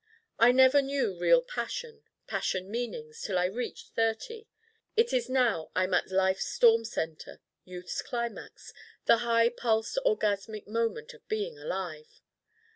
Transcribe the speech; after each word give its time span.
I 0.39 0.51
never 0.51 0.81
knew 0.81 1.15
real 1.15 1.43
Passion, 1.43 2.01
Passion 2.25 2.71
meanings, 2.71 3.21
till 3.21 3.37
I 3.37 3.45
reached 3.45 3.93
thirty. 3.93 4.47
It 4.95 5.13
is 5.13 5.29
now 5.29 5.69
I'm 5.75 5.93
at 5.93 6.09
life's 6.09 6.47
storm 6.47 6.85
center, 6.85 7.39
youth's 7.65 8.01
climax, 8.01 8.73
the 9.05 9.17
high 9.17 9.49
pulsed 9.49 9.99
orgasmic 10.03 10.65
moment 10.65 11.13
of 11.13 11.27
being 11.27 11.59
alive. 11.59 12.19